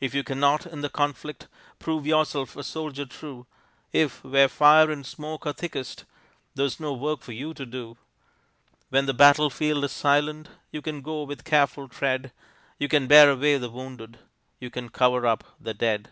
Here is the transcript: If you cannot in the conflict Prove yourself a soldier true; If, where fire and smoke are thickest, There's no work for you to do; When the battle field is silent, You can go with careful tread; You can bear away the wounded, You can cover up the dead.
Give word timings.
If 0.00 0.12
you 0.12 0.24
cannot 0.24 0.66
in 0.66 0.80
the 0.80 0.88
conflict 0.90 1.46
Prove 1.78 2.04
yourself 2.04 2.56
a 2.56 2.64
soldier 2.64 3.06
true; 3.06 3.46
If, 3.92 4.24
where 4.24 4.48
fire 4.48 4.90
and 4.90 5.06
smoke 5.06 5.46
are 5.46 5.52
thickest, 5.52 6.04
There's 6.56 6.80
no 6.80 6.92
work 6.92 7.20
for 7.20 7.30
you 7.30 7.54
to 7.54 7.64
do; 7.64 7.96
When 8.88 9.06
the 9.06 9.14
battle 9.14 9.50
field 9.50 9.84
is 9.84 9.92
silent, 9.92 10.48
You 10.72 10.82
can 10.82 11.00
go 11.00 11.22
with 11.22 11.44
careful 11.44 11.86
tread; 11.88 12.32
You 12.80 12.88
can 12.88 13.06
bear 13.06 13.30
away 13.30 13.56
the 13.56 13.70
wounded, 13.70 14.18
You 14.58 14.68
can 14.68 14.88
cover 14.88 15.28
up 15.28 15.44
the 15.60 15.74
dead. 15.74 16.08